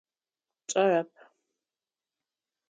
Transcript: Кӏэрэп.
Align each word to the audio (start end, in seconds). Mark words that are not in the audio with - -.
Кӏэрэп. 0.69 1.11